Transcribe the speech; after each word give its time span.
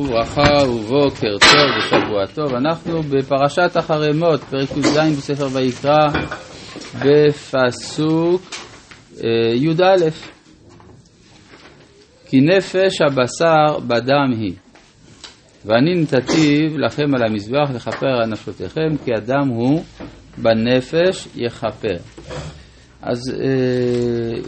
וברכה 0.00 0.68
ובוקר 0.68 1.38
טוב 1.38 1.70
ושבוע 1.78 2.26
טוב, 2.34 2.54
אנחנו 2.54 3.02
בפרשת 3.02 3.70
אחרי 3.78 4.12
מות, 4.12 4.40
פרק 4.40 4.70
י"ז 4.76 4.98
בספר 5.18 5.46
ויקרא, 5.52 6.08
בפסוק 7.04 8.42
אה, 9.24 9.54
י"א 9.54 10.10
כי 12.26 12.40
נפש 12.40 13.00
הבשר 13.00 13.78
בדם 13.86 14.30
היא, 14.38 14.54
ואני 15.64 15.94
נתתיו 15.94 16.78
לכם 16.78 17.14
על 17.14 17.22
המזבח 17.22 17.70
לכפר 17.74 18.20
על 18.22 18.26
נפשותיכם, 18.26 18.96
כי 19.04 19.10
הדם 19.16 19.48
הוא 19.48 19.82
בנפש 20.38 21.28
יכפר. 21.36 21.96
אז 23.02 23.20
אה, 23.40 24.40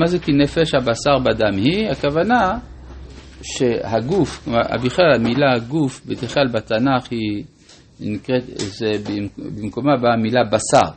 מה 0.00 0.06
זה 0.06 0.18
כי 0.18 0.32
נפש 0.32 0.74
הבשר 0.74 1.18
בדם 1.18 1.56
היא? 1.56 1.90
הכוונה 1.90 2.58
שהגוף, 3.44 4.48
בכלל 4.84 5.14
המילה 5.14 5.58
גוף 5.68 6.00
בכלל 6.06 6.46
בתנ"ך 6.52 7.10
היא 7.10 7.44
נקראת, 8.00 8.42
זה 8.56 8.92
במקומה 9.36 9.96
באה 9.96 10.12
המילה 10.12 10.44
בשר, 10.44 10.90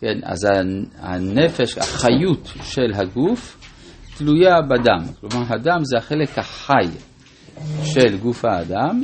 כן, 0.00 0.18
אז 0.22 0.48
הנפש, 0.98 1.78
החיות 1.78 2.52
של 2.62 2.92
הגוף 2.94 3.58
תלויה 4.18 4.62
בדם, 4.62 5.04
כלומר 5.20 5.44
הדם 5.48 5.78
זה 5.82 5.98
החלק 5.98 6.38
החי 6.38 6.88
של 7.84 8.18
גוף 8.18 8.44
האדם 8.44 9.02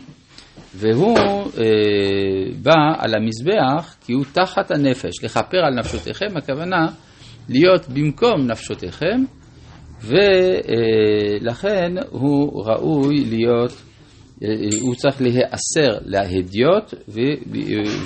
והוא 0.75 1.19
אה, 1.19 2.53
בא 2.63 2.95
על 2.99 3.15
המזבח 3.15 3.97
כי 4.07 4.13
הוא 4.13 4.25
תחת 4.33 4.71
הנפש, 4.71 5.25
לכפר 5.25 5.59
על 5.59 5.75
נפשותיכם, 5.75 6.37
הכוונה 6.37 6.87
להיות 7.49 7.89
במקום 7.89 8.47
נפשותיכם 8.47 9.25
ולכן 10.03 11.93
הוא 12.11 12.65
ראוי 12.65 13.25
להיות, 13.25 13.83
הוא 14.81 14.95
צריך 14.95 15.21
להיאסר 15.21 15.99
להדיוט 16.05 16.95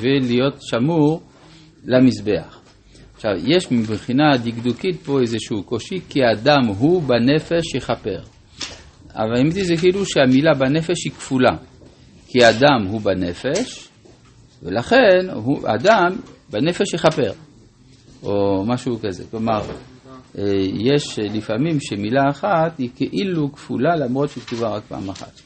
ולהיות 0.01 0.55
שמור 0.61 1.23
למזבח. 1.85 2.59
עכשיו, 3.15 3.31
יש 3.45 3.71
מבחינה 3.71 4.37
דקדוקית 4.45 4.97
פה 5.05 5.21
איזשהו 5.21 5.63
קושי, 5.63 6.01
כי 6.09 6.23
האדם 6.23 6.67
הוא 6.79 7.03
בנפש 7.03 7.75
יכפר. 7.75 8.21
אבל 9.15 9.37
האמת 9.37 9.53
זה 9.53 9.77
כאילו 9.77 10.07
שהמילה 10.07 10.55
בנפש 10.55 11.05
היא 11.05 11.13
כפולה. 11.13 11.57
כי 12.29 12.45
האדם 12.45 12.87
הוא 12.89 13.01
בנפש, 13.01 13.89
ולכן 14.63 15.31
הוא, 15.35 15.59
אדם 15.67 16.17
בנפש 16.51 16.95
יכפר. 16.95 17.33
או 18.23 18.65
משהו 18.67 18.99
כזה. 19.03 19.25
כלומר, 19.31 19.61
יש 20.79 21.19
לפעמים 21.19 21.81
שמילה 21.81 22.23
אחת 22.31 22.79
היא 22.79 22.91
כאילו 22.97 23.53
כפולה 23.53 23.97
למרות 23.97 24.31
שהיא 24.31 24.45
כתובה 24.45 24.69
רק 24.69 24.83
פעם 24.83 25.09
אחת. 25.09 25.41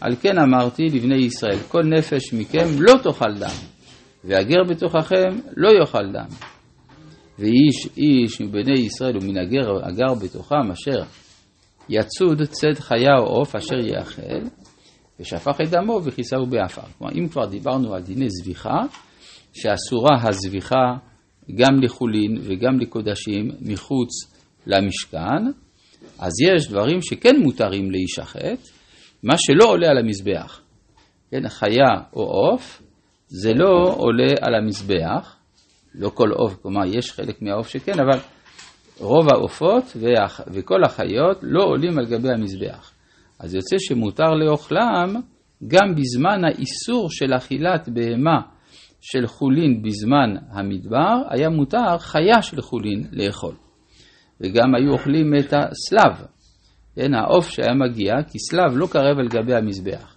על 0.00 0.16
כן 0.16 0.38
אמרתי 0.38 0.82
לבני 0.82 1.16
ישראל, 1.16 1.58
כל 1.68 1.82
נפש 1.82 2.34
מכם 2.34 2.66
לא 2.78 2.94
תאכל 3.02 3.34
דם, 3.38 3.56
והגר 4.24 4.62
בתוככם 4.68 5.38
לא 5.56 5.70
יאכל 5.80 6.12
דם. 6.12 6.28
ואיש 7.38 7.88
איש 7.96 8.40
מבני 8.40 8.80
ישראל 8.80 9.16
ומן 9.16 9.38
הגר 9.38 9.86
הגר 9.86 10.14
בתוכם 10.22 10.70
אשר 10.72 11.02
יצוד 11.88 12.42
צד 12.42 12.74
חיה 12.80 13.18
או 13.18 13.26
עוף 13.26 13.56
אשר 13.56 13.78
יאכל, 13.78 14.48
ושפך 15.20 15.56
את 15.62 15.70
דמו 15.70 16.00
וכיסהו 16.04 16.46
באפר. 16.46 16.82
כלומר, 16.98 17.12
אם 17.14 17.28
כבר 17.28 17.46
דיברנו 17.46 17.94
על 17.94 18.02
דיני 18.02 18.30
זביחה, 18.30 18.78
שאסורה 19.52 20.28
הזביחה 20.28 21.07
גם 21.54 21.82
לחולין 21.82 22.38
וגם 22.42 22.80
לקודשים 22.80 23.50
מחוץ 23.60 24.08
למשכן, 24.66 25.44
אז 26.18 26.32
יש 26.48 26.68
דברים 26.68 27.02
שכן 27.02 27.36
מותרים 27.42 27.90
להישחט, 27.90 28.68
מה 29.22 29.34
שלא 29.36 29.64
עולה 29.64 29.88
על 29.90 29.98
המזבח. 29.98 30.60
כן, 31.30 31.48
חיה 31.48 32.02
או 32.12 32.22
עוף, 32.22 32.82
זה 33.28 33.52
לא 33.54 33.94
עולה 33.96 34.32
על 34.40 34.54
המזבח, 34.54 35.36
לא 35.94 36.08
כל 36.08 36.30
עוף, 36.30 36.56
כלומר 36.62 36.86
יש 36.86 37.12
חלק 37.12 37.42
מהעוף 37.42 37.68
שכן, 37.68 38.00
אבל 38.00 38.18
רוב 39.00 39.28
העופות 39.28 39.96
וכל 40.52 40.84
החיות 40.84 41.38
לא 41.42 41.64
עולים 41.64 41.98
על 41.98 42.06
גבי 42.06 42.28
המזבח. 42.30 42.92
אז 43.38 43.54
יוצא 43.54 43.76
שמותר 43.78 44.30
לאוכלם 44.30 45.14
גם 45.66 45.94
בזמן 45.94 46.44
האיסור 46.44 47.10
של 47.10 47.36
אכילת 47.36 47.88
בהמה 47.88 48.40
של 49.00 49.26
חולין 49.26 49.82
בזמן 49.82 50.34
המדבר, 50.50 51.22
היה 51.28 51.48
מותר 51.48 51.98
חיה 51.98 52.42
של 52.42 52.60
חולין 52.60 53.06
לאכול. 53.12 53.54
וגם 54.40 54.74
היו 54.74 54.92
אוכלים 54.92 55.34
את 55.38 55.52
הסלב, 55.52 56.26
כן, 56.96 57.14
העוף 57.14 57.48
שהיה 57.48 57.74
מגיע, 57.74 58.14
כי 58.30 58.38
סלב 58.38 58.76
לא 58.76 58.86
קרב 58.86 59.18
על 59.18 59.28
גבי 59.28 59.54
המזבח. 59.54 60.16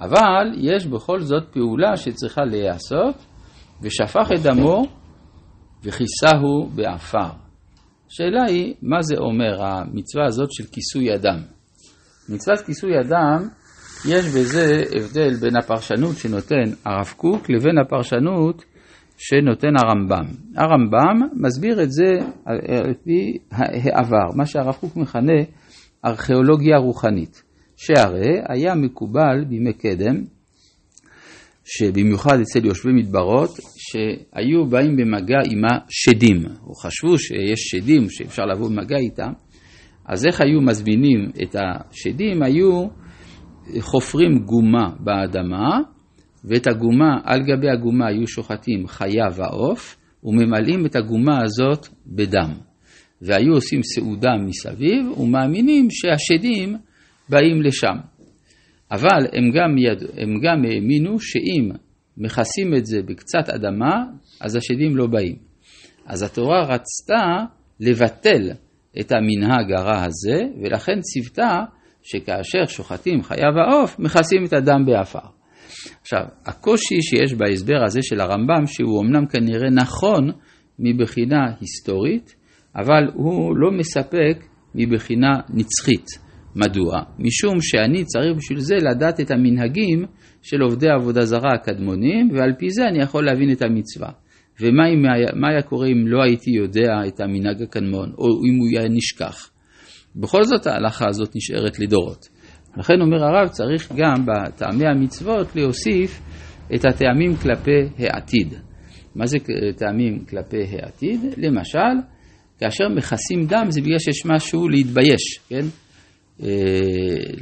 אבל 0.00 0.52
יש 0.56 0.86
בכל 0.86 1.20
זאת 1.20 1.48
פעולה 1.52 1.96
שצריכה 1.96 2.44
להיעשות, 2.44 3.14
ושפך 3.82 4.28
את 4.34 4.42
דמו 4.42 4.82
וכיסהו 5.84 6.66
בעפר. 6.74 7.30
השאלה 8.10 8.44
היא, 8.48 8.74
מה 8.82 9.02
זה 9.02 9.14
אומר 9.18 9.64
המצווה 9.64 10.24
הזאת 10.26 10.52
של 10.52 10.64
כיסוי 10.64 11.14
אדם? 11.14 11.38
מצוות 12.28 12.60
כיסוי 12.60 13.00
אדם 13.00 13.48
יש 14.04 14.26
בזה 14.26 14.82
הבדל 14.96 15.34
בין 15.40 15.56
הפרשנות 15.56 16.16
שנותן 16.16 16.64
הרב 16.84 17.14
קוק 17.16 17.50
לבין 17.50 17.78
הפרשנות 17.78 18.64
שנותן 19.18 19.72
הרמב"ם. 19.76 20.26
הרמב"ם 20.56 21.28
מסביר 21.32 21.82
את 21.82 21.92
זה 21.92 22.12
על 22.44 22.94
פי 23.04 23.38
העבר, 23.50 24.36
מה 24.36 24.46
שהרב 24.46 24.74
קוק 24.74 24.96
מכנה 24.96 25.42
ארכיאולוגיה 26.04 26.76
רוחנית, 26.76 27.42
שהרי 27.76 28.40
היה 28.48 28.74
מקובל 28.74 29.44
בימי 29.48 29.72
קדם, 29.72 30.22
שבמיוחד 31.64 32.40
אצל 32.40 32.66
יושבי 32.66 32.92
מדברות, 32.92 33.50
שהיו 33.76 34.66
באים 34.66 34.96
במגע 34.96 35.38
עם 35.44 35.62
השדים, 35.64 36.36
או 36.66 36.74
חשבו 36.74 37.18
שיש 37.18 37.60
שדים 37.60 38.10
שאפשר 38.10 38.42
לבוא 38.42 38.68
במגע 38.68 38.96
איתם, 38.96 39.32
אז 40.06 40.26
איך 40.26 40.40
היו 40.40 40.60
מזמינים 40.60 41.30
את 41.42 41.56
השדים? 41.58 42.42
היו 42.42 42.86
חופרים 43.80 44.38
גומה 44.38 44.90
באדמה, 45.00 45.80
ואת 46.44 46.66
הגומה, 46.66 47.20
על 47.24 47.40
גבי 47.42 47.70
הגומה 47.70 48.06
היו 48.06 48.26
שוחטים 48.26 48.86
חיה 48.86 49.26
ועוף, 49.34 49.96
וממלאים 50.24 50.86
את 50.86 50.96
הגומה 50.96 51.42
הזאת 51.42 51.86
בדם. 52.06 52.52
והיו 53.22 53.52
עושים 53.52 53.82
סעודה 53.82 54.30
מסביב, 54.46 55.18
ומאמינים 55.18 55.88
שהשדים 55.90 56.76
באים 57.28 57.62
לשם. 57.62 57.96
אבל 58.90 59.26
הם 59.32 59.50
גם, 59.50 59.78
יד... 59.78 60.02
הם 60.16 60.40
גם 60.42 60.64
האמינו 60.64 61.20
שאם 61.20 61.70
מכסים 62.16 62.74
את 62.76 62.86
זה 62.86 63.02
בקצת 63.02 63.48
אדמה, 63.48 64.04
אז 64.40 64.56
השדים 64.56 64.96
לא 64.96 65.06
באים. 65.06 65.36
אז 66.06 66.22
התורה 66.22 66.62
רצתה 66.62 67.44
לבטל 67.80 68.50
את 69.00 69.12
המנהג 69.12 69.72
הרע 69.72 70.04
הזה, 70.04 70.38
ולכן 70.62 71.00
ציוותה 71.00 71.64
שכאשר 72.10 72.66
שוחטים 72.66 73.22
חיה 73.22 73.48
ועוף, 73.56 73.98
מכסים 73.98 74.44
את 74.44 74.52
הדם 74.52 74.84
באפר. 74.86 75.28
עכשיו, 76.00 76.20
הקושי 76.46 77.02
שיש 77.02 77.34
בהסבר 77.34 77.84
הזה 77.86 78.00
של 78.02 78.20
הרמב"ם, 78.20 78.66
שהוא 78.66 79.02
אמנם 79.02 79.26
כנראה 79.26 79.70
נכון 79.70 80.30
מבחינה 80.78 81.52
היסטורית, 81.60 82.34
אבל 82.76 83.10
הוא 83.14 83.56
לא 83.56 83.70
מספק 83.70 84.44
מבחינה 84.74 85.40
נצחית. 85.48 86.06
מדוע? 86.56 87.02
משום 87.18 87.60
שאני 87.60 88.04
צריך 88.04 88.36
בשביל 88.36 88.60
זה 88.60 88.74
לדעת 88.74 89.20
את 89.20 89.30
המנהגים 89.30 90.04
של 90.42 90.60
עובדי 90.60 90.88
עבודה 90.88 91.24
זרה 91.24 91.54
הקדמונים, 91.54 92.30
ועל 92.34 92.52
פי 92.58 92.70
זה 92.70 92.88
אני 92.88 93.02
יכול 93.02 93.24
להבין 93.24 93.52
את 93.52 93.62
המצווה. 93.62 94.08
ומה 94.60 94.82
מה 95.34 95.48
היה 95.48 95.62
קורה 95.62 95.86
אם 95.86 96.06
לא 96.06 96.22
הייתי 96.22 96.50
יודע 96.50 96.92
את 97.08 97.20
המנהג 97.20 97.62
הקדמון, 97.62 98.12
או 98.18 98.24
אם 98.24 98.58
הוא 98.58 98.68
היה 98.78 98.88
נשכח? 98.88 99.50
בכל 100.18 100.44
זאת 100.44 100.66
ההלכה 100.66 101.04
הזאת 101.08 101.36
נשארת 101.36 101.78
לדורות. 101.78 102.28
לכן 102.76 103.00
אומר 103.00 103.24
הרב, 103.24 103.48
צריך 103.48 103.92
גם 103.96 104.26
בטעמי 104.26 104.86
המצוות 104.86 105.56
להוסיף 105.56 106.20
את 106.74 106.84
הטעמים 106.84 107.36
כלפי 107.36 107.88
העתיד. 107.98 108.54
מה 109.14 109.26
זה 109.26 109.38
טעמים 109.76 110.24
כלפי 110.24 110.56
העתיד? 110.82 111.20
למשל, 111.36 111.94
כאשר 112.60 112.84
מכסים 112.96 113.46
דם 113.46 113.66
זה 113.68 113.80
בגלל 113.80 113.98
שיש 113.98 114.26
משהו 114.26 114.68
להתבייש, 114.68 115.38
כן? 115.48 115.66
אה, 116.42 116.48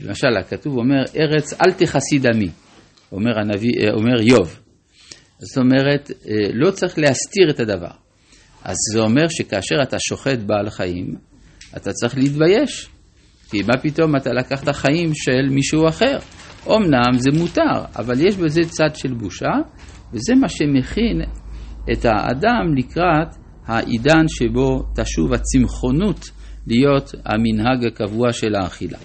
למשל, 0.03 0.37
הכתוב 0.41 0.77
אומר, 0.77 1.03
ארץ 1.17 1.53
אל 1.53 1.73
תכסי 1.73 2.19
דמי, 2.19 2.49
אומר, 3.13 3.39
הנביא, 3.39 3.73
אה, 3.81 3.93
אומר 3.93 4.21
איוב. 4.21 4.61
זאת 5.39 5.59
אומרת, 5.59 6.11
אה, 6.11 6.49
לא 6.53 6.71
צריך 6.71 6.99
להסתיר 6.99 7.51
את 7.51 7.61
הדבר. 7.61 7.91
אז 8.65 8.77
זה 8.93 9.01
אומר 9.01 9.29
שכאשר 9.29 9.77
אתה 9.83 9.97
שוחט 10.09 10.39
בעל 10.47 10.71
חיים, 10.71 11.15
אתה 11.77 11.93
צריך 11.93 12.19
להתבייש. 12.19 12.89
כי 13.51 13.63
מה 13.63 13.77
פתאום 13.83 14.17
אתה 14.17 14.33
לקחת 14.33 14.69
חיים 14.69 15.15
של 15.15 15.49
מישהו 15.51 15.89
אחר. 15.89 16.19
אמנם 16.67 17.19
זה 17.19 17.31
מותר, 17.39 17.85
אבל 17.97 18.27
יש 18.27 18.37
בזה 18.37 18.61
צד 18.61 18.95
של 18.95 19.15
בושה, 19.15 19.55
וזה 20.13 20.35
מה 20.41 20.49
שמכין 20.49 21.23
את 21.93 22.05
האדם 22.05 22.75
לקראת 22.77 23.29
העידן 23.67 24.25
שבו 24.29 24.83
תשוב 24.97 25.33
הצמחונות 25.33 26.31
להיות 26.67 27.13
המנהג 27.25 27.87
הקבוע 27.87 28.33
של 28.33 28.55
האכילה. 28.55 28.99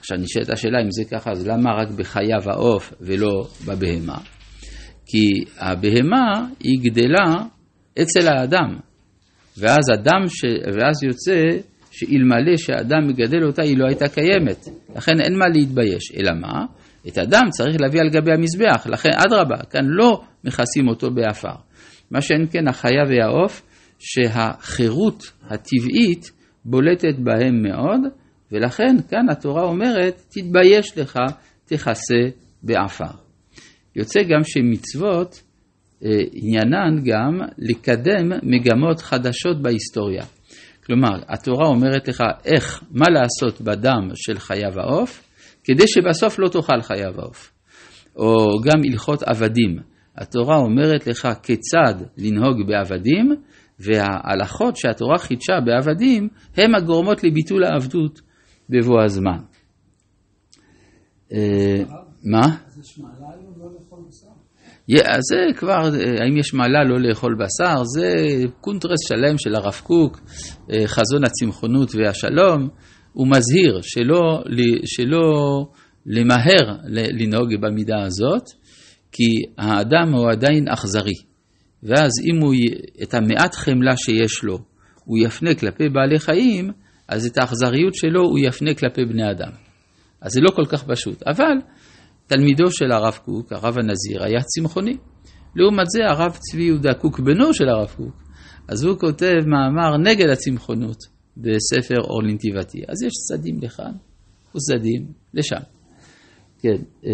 עכשיו 0.00 0.18
נשאלת 0.18 0.50
השאלה 0.50 0.78
אם 0.82 0.90
זה 0.90 1.02
ככה, 1.10 1.30
אז 1.30 1.46
למה 1.46 1.70
רק 1.70 1.88
בחיה 1.90 2.36
ועוף 2.44 2.92
ולא 3.00 3.46
בבהמה? 3.66 4.18
כי 5.06 5.44
הבהמה 5.58 6.46
היא 6.60 6.78
גדלה 6.82 7.34
אצל 8.02 8.28
האדם, 8.28 8.78
ואז 9.58 9.84
אדם, 9.94 10.28
ש... 10.28 10.44
ואז 10.66 11.02
יוצא 11.02 11.40
שאלמלא 11.98 12.56
שהאדם 12.56 13.08
מגדל 13.08 13.44
אותה 13.44 13.62
היא 13.62 13.78
לא 13.78 13.86
הייתה 13.86 14.08
קיימת, 14.08 14.68
לכן 14.96 15.20
אין 15.20 15.38
מה 15.38 15.48
להתבייש, 15.48 16.12
אלא 16.16 16.32
מה? 16.40 16.64
את 17.08 17.18
הדם 17.18 17.48
צריך 17.50 17.80
להביא 17.80 18.00
על 18.00 18.08
גבי 18.10 18.32
המזבח, 18.32 18.86
לכן 18.86 19.08
אדרבה, 19.26 19.64
כאן 19.70 19.84
לא 19.84 20.20
מכסים 20.44 20.88
אותו 20.88 21.10
באפר. 21.10 21.54
מה 22.10 22.20
שאין 22.20 22.46
כן 22.50 22.68
החיה 22.68 23.02
והעוף, 23.08 23.62
שהחירות 23.98 25.32
הטבעית 25.42 26.30
בולטת 26.64 27.18
בהם 27.18 27.62
מאוד, 27.62 28.00
ולכן 28.52 28.96
כאן 29.08 29.28
התורה 29.30 29.62
אומרת, 29.62 30.22
תתבייש 30.28 30.98
לך, 30.98 31.18
תכסה 31.64 32.22
באפר. 32.62 33.14
יוצא 33.96 34.20
גם 34.22 34.44
שמצוות 34.44 35.42
אה, 36.04 36.10
עניינן 36.32 37.02
גם 37.04 37.46
לקדם 37.58 38.28
מגמות 38.42 39.00
חדשות 39.00 39.62
בהיסטוריה. 39.62 40.24
כלומר, 40.86 41.22
התורה 41.28 41.68
אומרת 41.68 42.08
לך 42.08 42.22
איך, 42.44 42.82
מה 42.90 43.06
לעשות 43.10 43.60
בדם 43.60 44.08
של 44.14 44.38
חיה 44.38 44.68
ועוף, 44.74 45.22
כדי 45.64 45.84
שבסוף 45.86 46.38
לא 46.38 46.48
תאכל 46.48 46.80
חיה 46.82 47.10
ועוף. 47.14 47.52
או 48.16 48.60
גם 48.64 48.80
הלכות 48.90 49.22
עבדים. 49.22 49.78
התורה 50.16 50.56
אומרת 50.56 51.06
לך 51.06 51.28
כיצד 51.42 51.94
לנהוג 52.18 52.66
בעבדים, 52.66 53.34
וההלכות 53.78 54.76
שהתורה 54.76 55.18
חידשה 55.18 55.60
בעבדים, 55.66 56.28
הם 56.56 56.74
הגורמות 56.74 57.24
לביטול 57.24 57.64
העבדות 57.64 58.20
בבוא 58.70 59.02
הזמן. 59.04 59.38
אה, 61.32 61.84
מה? 62.24 62.40
אז 62.66 62.78
זה 65.18 65.36
כבר, 65.56 65.90
האם 66.20 66.36
יש 66.36 66.54
מעלה 66.54 66.84
לא 66.84 67.00
לאכול 67.00 67.36
בשר, 67.38 67.84
זה 67.84 68.12
קונטרס 68.60 68.98
שלם 69.08 69.38
של 69.38 69.54
הרב 69.54 69.80
קוק, 69.82 70.20
אה, 70.72 70.86
חזון 70.86 71.24
הצמחונות 71.24 71.94
והשלום, 71.94 72.68
הוא 73.12 73.26
מזהיר 73.28 73.80
שלא, 73.82 74.42
שלא 74.84 75.66
למהר 76.06 76.76
לנהוג 76.88 77.48
במידה 77.60 78.02
הזאת, 78.02 78.42
כי 79.12 79.28
האדם 79.58 80.12
הוא 80.14 80.30
עדיין 80.30 80.68
אכזרי, 80.68 81.14
ואז 81.82 82.10
אם 82.30 82.42
הוא, 82.42 82.54
את 83.02 83.14
המעט 83.14 83.54
חמלה 83.54 83.96
שיש 83.96 84.44
לו, 84.44 84.58
הוא 85.04 85.18
יפנה 85.18 85.54
כלפי 85.54 85.88
בעלי 85.88 86.18
חיים, 86.18 86.70
אז 87.08 87.26
את 87.26 87.38
האכזריות 87.38 87.94
שלו 87.94 88.22
הוא 88.22 88.38
יפנה 88.38 88.74
כלפי 88.74 89.04
בני 89.04 89.30
אדם. 89.30 89.50
אז 90.20 90.32
זה 90.32 90.40
לא 90.40 90.50
כל 90.50 90.64
כך 90.64 90.84
פשוט, 90.84 91.22
אבל 91.22 91.56
תלמידו 92.26 92.70
של 92.70 92.92
הרב 92.92 93.18
קוק, 93.24 93.52
הרב 93.52 93.78
הנזיר, 93.78 94.24
היה 94.24 94.40
צמחוני. 94.42 94.96
לעומת 95.56 95.86
זה 95.86 96.00
הרב 96.10 96.36
צבי 96.40 96.62
יהודה 96.62 96.94
קוק, 96.94 97.20
בנו 97.20 97.54
של 97.54 97.68
הרב 97.68 97.94
קוק, 97.96 98.22
אז 98.68 98.84
הוא 98.84 98.98
כותב 98.98 99.34
מאמר 99.46 99.96
נגד 99.96 100.28
הצמחונות 100.28 100.98
בספר 101.36 102.00
אור 102.00 102.22
לנתיבתי. 102.22 102.78
אז 102.88 103.02
יש 103.02 103.12
צדדים 103.28 103.58
לכאן 103.62 103.92
וצדדים 104.54 105.06
לשם. 105.34 105.60
כן. 106.58 106.76
אה, 107.06 107.12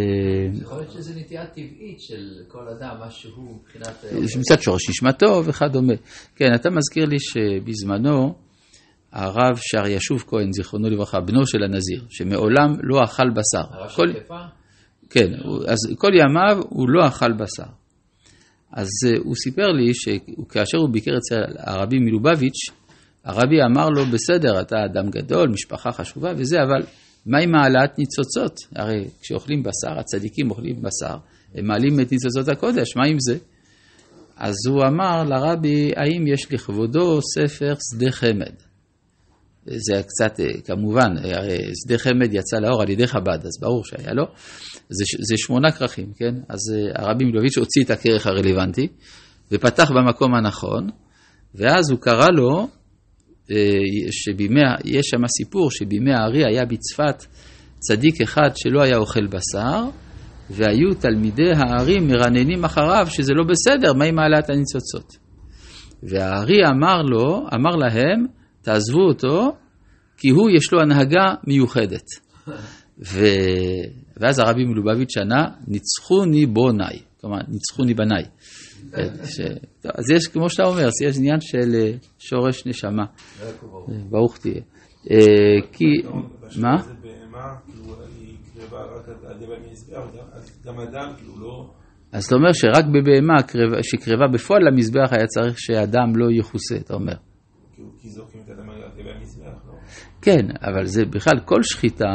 יכול 0.62 0.79
להיות 0.79 0.93
שזו 0.93 1.12
נטייה 1.20 1.47
טבעית 1.47 2.00
של 2.00 2.29
כל 2.49 2.69
אדם, 2.69 2.97
מה 2.99 3.11
שהוא 3.11 3.56
מבחינת... 3.61 4.05
אה, 4.05 4.19
מצד 4.41 4.62
שורש 4.62 4.91
נשמתו 4.91 5.44
וכדומה. 5.44 5.94
כן, 6.37 6.55
אתה 6.55 6.70
מזכיר 6.70 7.05
לי 7.05 7.17
שבזמנו 7.20 8.35
הרב 9.12 9.56
שר 9.56 9.87
ישוב 9.87 10.25
כהן, 10.26 10.53
זיכרונו 10.53 10.91
לברכה, 10.91 11.20
בנו 11.20 11.47
של 11.47 11.62
הנזיר, 11.62 12.06
שמעולם 12.08 12.76
לא 12.82 13.05
אכל 13.05 13.31
בשר. 13.31 13.75
הרב 13.75 13.91
כל... 13.91 14.12
שקפה? 14.12 14.62
כן, 15.12 15.32
אז 15.69 15.79
כל 15.99 16.11
ימיו 16.14 16.62
הוא 16.69 16.88
לא 16.88 17.06
אכל 17.06 17.32
בשר. 17.32 17.73
אז 18.73 18.88
אה, 19.06 19.19
הוא 19.25 19.35
סיפר 19.35 19.67
לי 19.67 19.94
שכאשר 19.94 20.79
הוא 20.79 20.88
ביקר 20.93 21.11
אצל 21.19 21.43
הרבי 21.59 21.99
מלובביץ', 21.99 22.70
הרבי 23.25 23.56
אמר 23.62 23.88
לו, 23.88 24.06
בסדר, 24.06 24.61
אתה 24.61 24.85
אדם 24.85 25.11
גדול, 25.11 25.49
משפחה 25.49 25.93
חשובה 25.93 26.32
וזה, 26.37 26.62
אבל 26.62 26.87
מה 27.26 27.38
עם 27.38 27.55
העלאת 27.55 27.99
ניצוצות? 27.99 28.56
הרי 28.76 29.05
כשאוכלים 29.20 29.62
בשר, 29.62 29.99
הצדיקים 29.99 30.50
אוכלים 30.50 30.82
בשר, 30.82 31.17
הם 31.55 31.67
מעלים 31.67 32.00
את 32.00 32.12
ניצוצות 32.12 32.49
הקודש, 32.49 32.97
מה 32.97 33.06
עם 33.06 33.17
זה? 33.20 33.38
אז 34.37 34.55
הוא 34.69 34.82
אמר 34.87 35.25
לרבי, 35.25 35.91
האם 35.97 36.26
יש 36.26 36.53
לכבודו 36.53 37.20
ספר 37.23 37.75
שדה 37.91 38.12
חמד? 38.12 38.71
זה 39.67 40.03
קצת, 40.03 40.41
אה, 40.41 40.47
כמובן, 40.64 41.17
הרי 41.25 41.59
שדה 41.85 41.99
חמד 41.99 42.35
יצא 42.35 42.56
לאור 42.56 42.82
על 42.82 42.91
ידי 42.91 43.06
חב"ד, 43.06 43.38
אז 43.47 43.61
ברור 43.61 43.85
שהיה 43.85 44.12
לו. 44.12 44.25
זה, 44.88 45.05
זה 45.29 45.35
שמונה 45.37 45.70
כרכים, 45.70 46.12
כן? 46.17 46.35
אז 46.49 46.59
אה, 46.75 47.03
הרבי 47.03 47.25
מלוביץ' 47.25 47.59
הוציא 47.59 47.85
את 47.85 47.91
הכרך 47.91 48.26
הרלוונטי, 48.26 48.88
ופתח 49.53 49.91
במקום 49.91 50.35
הנכון, 50.35 50.88
ואז 51.55 51.91
הוא 51.91 51.99
קרא 51.99 52.29
לו, 52.37 52.69
אה, 53.50 53.56
שבימי, 54.11 54.61
יש 54.85 55.06
שם 55.06 55.26
סיפור 55.38 55.70
שבימי 55.70 56.15
הארי 56.15 56.44
היה 56.44 56.65
בצפת 56.65 57.25
צדיק 57.79 58.20
אחד 58.20 58.50
שלא 58.56 58.82
היה 58.82 58.97
אוכל 58.97 59.26
בשר, 59.26 59.85
והיו 60.50 60.94
תלמידי 60.94 61.50
הארי 61.56 62.00
מרננים 62.00 62.65
אחריו 62.65 63.06
שזה 63.11 63.32
לא 63.35 63.44
בסדר, 63.44 63.93
מה 63.93 64.05
עם 64.05 64.15
מעלת 64.15 64.50
הניצוצות? 64.50 65.17
והארי 66.03 66.67
אמר 66.67 67.03
לו, 67.03 67.47
אמר 67.55 67.76
להם, 67.76 68.26
תעזבו 68.62 69.03
אותו, 69.09 69.56
כי 70.17 70.29
הוא 70.29 70.50
יש 70.50 70.73
לו 70.73 70.81
הנהגה 70.81 71.35
מיוחדת. 71.47 72.05
ו... 72.99 73.19
ואז 74.17 74.38
הרבי 74.38 74.64
מלובביץ' 74.64 75.17
ענה, 75.19 75.49
ניצחוני 75.69 76.47
בוניי, 76.47 76.99
כלומר, 77.20 77.38
ניצחוני 77.49 77.94
בניי. 77.94 78.25
ש... 79.25 79.41
אז 79.85 80.11
יש, 80.11 80.29
כמו 80.29 80.50
שאתה 80.50 80.62
אומר, 80.62 80.88
יש 81.05 81.17
עניין 81.19 81.41
של 81.41 81.75
אה, 81.75 81.93
שורש 82.19 82.67
נשמה. 82.67 83.05
ברוך 84.11 84.38
תהיה. 84.38 84.61
אה, 85.11 85.69
כי, 85.73 85.85
מה? 86.61 86.76
אז 92.12 92.25
אתה 92.25 92.35
אומר 92.35 92.53
שרק 92.53 92.85
בבהמה 92.85 93.35
שקרבה 93.82 94.26
בפועל 94.32 94.62
למזבח 94.69 95.12
היה 95.12 95.26
צריך 95.26 95.58
שאדם 95.58 96.17
לא 96.17 96.26
יכוסה, 96.38 96.76
אתה 96.76 96.94
אומר. 96.94 97.15
לא? 99.66 99.72
כן, 100.22 100.46
אבל 100.60 100.84
זה 100.84 101.04
בכלל, 101.04 101.40
כל 101.44 101.62
שחיטה 101.62 102.14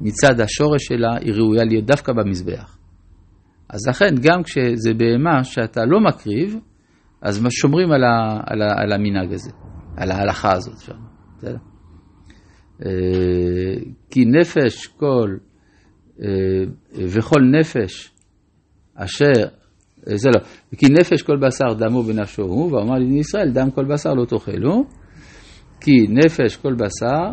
מצד 0.00 0.40
השורש 0.40 0.84
שלה 0.84 1.16
היא 1.20 1.32
ראויה 1.32 1.64
להיות 1.64 1.84
דווקא 1.84 2.12
במזבח. 2.12 2.78
אז 3.68 3.88
לכן, 3.88 4.14
גם 4.22 4.42
כשזה 4.42 4.94
בהמה 4.94 5.44
שאתה 5.44 5.84
לא 5.84 6.00
מקריב, 6.00 6.58
אז 7.22 7.42
שומרים 7.50 7.92
על, 7.92 8.04
ה, 8.04 8.40
על, 8.46 8.62
ה, 8.62 8.82
על 8.82 8.92
המנהג 8.92 9.32
הזה, 9.32 9.50
על 9.96 10.10
ההלכה 10.10 10.52
הזאת 10.52 10.80
שם. 10.80 10.96
בסדר? 11.36 11.56
אה, 12.84 13.74
כי 14.10 14.24
נפש 14.24 14.86
כל 14.86 15.36
אה, 16.22 16.64
וכל 16.94 17.40
נפש 17.60 18.12
אשר, 18.94 19.32
זה 20.06 20.28
לא, 20.34 20.40
כי 20.76 20.86
נפש 20.86 21.22
כל 21.22 21.36
בשר 21.36 21.74
דמו 21.74 22.02
בנפשו 22.02 22.42
הוא, 22.42 22.72
ואמר 22.72 22.94
לי 22.94 23.18
ישראל 23.18 23.50
דם 23.52 23.70
כל 23.70 23.84
בשר 23.84 24.14
לא 24.14 24.24
תאכלו, 24.24 24.84
כי 25.80 26.06
נפש 26.08 26.56
כל 26.56 26.74
בשר 26.74 27.32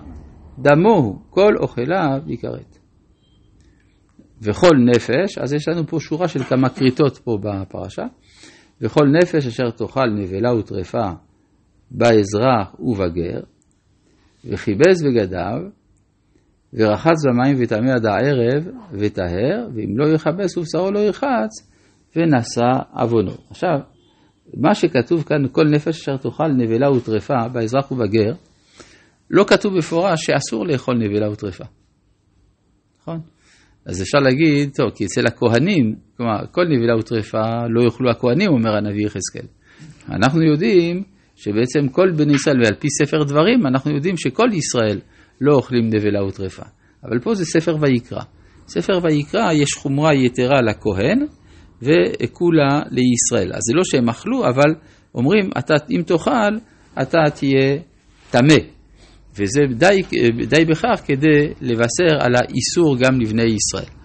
דמו 0.60 1.22
כל 1.30 1.54
אוכליו 1.62 2.22
יכרת. 2.28 2.78
וכל 4.42 4.78
נפש, 4.96 5.38
אז 5.38 5.54
יש 5.54 5.68
לנו 5.68 5.88
פה 5.88 6.00
שורה 6.00 6.28
של 6.28 6.44
כמה 6.44 6.70
כריתות 6.70 7.18
פה 7.18 7.38
בפרשה, 7.42 8.06
וכל 8.82 9.06
נפש 9.22 9.48
אשר 9.48 9.70
תאכל 9.70 10.10
נבלה 10.20 10.56
וטרפה 10.56 11.10
באזרח 11.92 12.76
ובגר, 12.80 13.40
וכיבס 14.46 15.02
בגדיו, 15.02 15.62
ורחץ 16.74 17.26
במים 17.26 17.58
וטמא 17.60 17.92
עד 17.96 18.06
הערב 18.06 18.68
וטהר, 18.92 19.68
ואם 19.76 19.98
לא 19.98 20.14
יכבס 20.14 20.58
ובשרו 20.58 20.92
לא 20.92 21.00
ירחץ, 21.00 21.71
ונשא 22.16 22.82
עוונו. 22.94 23.32
עכשיו, 23.50 23.80
מה 24.58 24.76
שכתוב 24.76 25.24
כאן, 25.24 25.48
כל 25.52 25.64
נפש 25.64 26.02
אשר 26.02 26.18
תאכל 26.18 26.48
נבלה 26.48 26.92
וטרפה 26.92 27.48
באזרח 27.54 27.92
ובגר, 27.92 28.32
לא 29.30 29.44
כתוב 29.48 29.78
בפורש 29.78 30.26
שאסור 30.26 30.68
לאכול 30.68 30.96
נבלה 30.98 31.32
וטרפה. 31.32 31.64
נכון? 33.02 33.20
אז 33.86 34.02
אפשר 34.02 34.18
להגיד, 34.18 34.70
טוב, 34.76 34.90
כי 34.96 35.06
אצל 35.06 35.28
הכהנים, 35.28 35.96
כלומר, 36.18 36.46
כל 36.52 36.64
נבלה 36.64 36.98
וטרפה 36.98 37.68
לא 37.70 37.84
יאכלו 37.84 38.12
הכהנים, 38.12 38.50
אומר 38.50 38.76
הנביא 38.78 39.06
יחזקאל. 39.06 39.46
אנחנו 40.10 40.44
יודעים 40.44 41.04
שבעצם 41.36 41.88
כל 41.92 42.12
בני 42.18 42.34
ישראל, 42.34 42.62
ועל 42.64 42.76
פי 42.76 42.88
ספר 42.90 43.24
דברים, 43.24 43.68
אנחנו 43.68 43.92
יודעים 43.92 44.18
שכל 44.18 44.50
ישראל 44.54 45.00
לא 45.42 45.56
אוכלים 45.56 45.88
נבלה 45.88 46.26
וטרפה. 46.26 46.64
אבל 47.04 47.20
פה 47.20 47.36
זה 47.36 47.46
ספר 47.46 47.76
ויקרא. 47.82 48.22
ספר 48.68 49.00
ויקרא 49.04 49.52
יש 49.52 49.74
חומרה 49.74 50.14
יתרה 50.16 50.62
לכהן 50.62 51.26
וכולה 51.82 52.82
לישראל. 52.92 53.54
אז 53.54 53.60
זה 53.62 53.74
לא 53.74 53.82
שהם 53.84 54.10
אכלו, 54.10 54.46
אבל 54.48 54.76
אומרים, 55.16 55.50
אתה, 55.58 55.74
אם 55.92 56.02
תאכל, 56.02 56.58
אתה 57.02 57.18
תהיה 57.36 57.78
טמא. 58.32 58.60
וזה 59.36 59.62
די, 59.76 60.02
די 60.48 60.66
בכך 60.66 61.02
כדי 61.06 61.54
לבשר 61.62 62.16
על 62.20 62.36
האיסור 62.36 62.98
גם 63.00 63.22
לבני 63.22 63.44
ישראל. 63.44 64.01